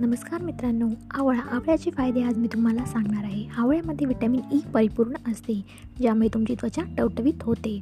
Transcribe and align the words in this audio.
नमस्कार 0.00 0.42
मित्रांनो 0.42 0.88
आवळा 1.10 1.40
आवळ्याचे 1.40 1.90
फायदे 1.90 2.22
आज 2.22 2.38
मी 2.38 2.48
तुम्हाला 2.52 2.84
सांगणार 2.84 3.24
आहे. 3.24 3.48
आवळ्यामध्ये 3.56 4.06
व्हिटॅमिन 4.06 4.40
ई 4.52 4.56
e 4.56 4.60
परिपूर्ण 4.74 5.30
असते 5.30 5.64
ज्यामुळे 5.98 6.28
तुमची 6.34 6.54
त्वचा 6.54 6.82
टवटवीत 6.98 7.42
होते. 7.42 7.80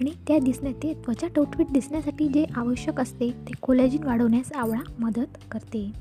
आणि 0.00 0.10
त्या 0.28 0.38
दिसण्या 0.38 0.72
ते 0.72 0.94
त्वचा 0.94 1.26
टवटवीत 1.36 1.66
दिसण्यासाठी 1.72 2.28
जे 2.28 2.44
आवश्यक 2.56 3.00
असते 3.00 3.30
ते 3.30 3.52
कोलॅजिन 3.62 4.04
वाढवण्यास 4.04 4.52
आवळा 4.52 4.80
मदत 4.98 5.38
करते. 5.50 5.92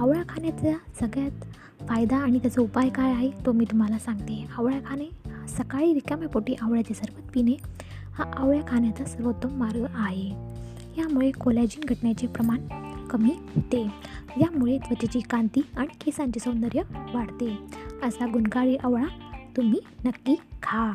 आवळा 0.00 0.22
खाण्याचा 0.28 0.76
सगळ्यात 1.00 1.44
फायदा 1.88 2.16
आणि 2.16 2.38
त्याचा 2.38 2.62
उपाय 2.62 2.88
काय 2.88 3.12
आहे 3.12 3.30
तो 3.46 3.52
मी 3.52 3.64
तुम्हाला 3.64 3.98
सांगते. 3.98 4.46
आवळा 4.58 4.78
खाणे 4.86 5.08
सकाळी 5.48 5.94
रिकाम्या 5.94 6.28
पोटी 6.28 6.54
आवळ्याचे 6.60 6.94
सरबत 6.94 7.32
पिणे 7.34 7.56
हा 8.12 8.24
आवळ्या 8.36 8.62
खाण्याचा 8.68 9.04
सर्वोत्तम 9.04 9.48
मार्ग 9.48 9.86
आहे. 9.94 10.28
यामुळे 10.98 11.30
कोलॅजिन 11.30 11.84
घटण्याचे 11.88 12.26
प्रमाण 12.26 12.60
कमी 13.10 13.30
होते. 13.54 13.86
यामुळे 14.40 14.78
त्वचेची 14.78 15.20
कांती 15.20 15.60
आणि 15.76 15.94
केसांचे 16.04 16.40
सौंदर्य 16.40 16.82
वाढते. 17.14 17.58
असा 18.02 18.26
गुणकारी 18.26 18.76
आवळा 18.76 19.04
तुम्ही 19.56 19.80
नक्की 20.04 20.34
खा. 20.62 20.92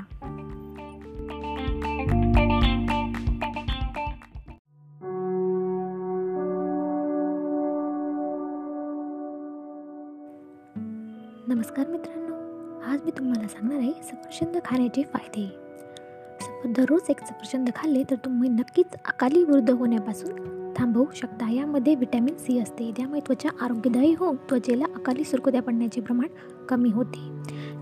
नमस्कार 11.47 11.87
मित्रांनो 11.87 12.35
आज 12.93 13.01
मी 13.03 13.11
तुम्हाला 13.11 13.47
सांगणार 13.47 13.77
आहे 13.77 13.93
सफरचंद 14.03 14.57
खाण्याचे 14.65 15.03
फायदे. 15.03 15.49
दररोज 16.65 17.01
एक 17.09 17.19
सफरचंद 17.19 17.69
खाल्ले 17.75 18.03
तर 18.03 18.15
तुम्ही 18.15 18.49
नक्कीच 18.49 18.93
अकाली 19.05 19.43
वृद्ध 19.43 19.69
होण्यापासून 19.71 20.60
थांबवू 20.75 21.05
शकता. 21.15 21.51
यामध्ये 21.51 21.95
व्हिटॅमिन 21.95 22.35
सी 22.39 22.59
असते. 22.59 22.91
त्यामुळे 22.97 23.19
त्वचा 23.19 23.49
आरोग्यदायी 23.61 24.13
होऊन 24.13 24.35
त्वचेला 24.35 24.85
अकाली 24.95 25.23
सुरकुत्या 25.23 25.61
पडण्याचे 25.61 26.01
प्रमाण 26.01 26.27
कमी 26.69 26.89
होते. 26.89 27.19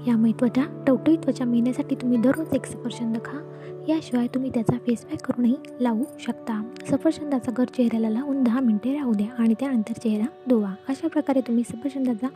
यामुळे 0.07 0.31
त्वचा 0.31 0.83
टवटवी 0.87 1.15
त्वचा 1.15 1.45
मिळण्यासाठी 1.45 1.95
तुम्ही 1.95 2.17
दररोज 2.17 2.53
एक 2.53 2.65
सफरचंद 2.65 3.17
खा. 3.25 3.39
याशिवाय 3.87 4.27
तुम्ही 4.27 4.49
त्याचा 4.49 4.77
फेस 4.77 5.05
पॅक 5.05 5.25
करूनही 5.25 5.55
लावू 5.81 6.03
शकता. 6.19 6.61
सफरचंदाचा 6.91 7.51
गर 7.57 7.63
चेहऱ्याला 7.63 8.09
लावून 8.09 8.43
दहा 8.43 8.59
मिनटे 8.59 8.93
राहू 8.93 9.13
द्या 9.13 9.27
आणि 9.37 9.53
त्यानंतर 9.59 9.93
चेहरा 9.93 10.25
धुवा. 10.49 10.73
अशा 10.89 11.07
प्रकारे 11.07 11.41
तुम्ही 11.41 11.63
सफरचंदाचा 11.63 12.27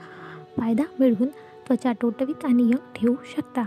फायदा 0.58 0.84
मिळवून 1.00 1.28
त्वचा 1.68 1.92
टवटवीत 2.02 2.46
आणि 2.46 2.64
यंग 2.64 2.92
ठेवू 2.96 3.16
शकता. 3.36 3.64